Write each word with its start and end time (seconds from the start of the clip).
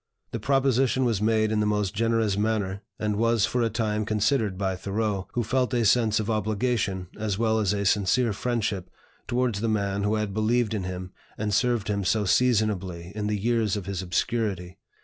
The 0.31 0.39
proposition 0.39 1.05
was 1.05 1.21
made 1.21 1.51
in 1.51 1.59
the 1.59 1.67
most 1.67 1.93
generous 1.93 2.35
manner, 2.35 2.81
and 2.97 3.17
was 3.17 3.45
for 3.45 3.61
a 3.61 3.69
time 3.69 4.03
considered 4.03 4.57
by 4.57 4.75
Thoreau, 4.75 5.27
who 5.33 5.43
felt 5.43 5.75
a 5.75 5.85
sense 5.85 6.19
of 6.19 6.27
obligation 6.27 7.05
as 7.19 7.37
well 7.37 7.59
as 7.59 7.71
a 7.71 7.85
sincere 7.85 8.33
friendship 8.33 8.89
towards 9.27 9.61
the 9.61 9.69
man 9.69 10.01
who 10.01 10.15
had 10.15 10.33
believed 10.33 10.73
in 10.73 10.85
him 10.85 11.11
and 11.37 11.53
served 11.53 11.87
him 11.87 12.03
so 12.03 12.25
seasonably 12.25 13.11
in 13.13 13.27
the 13.27 13.37
years 13.37 13.77
of 13.77 13.85
his 13.85 14.01
obscurity. 14.01 14.79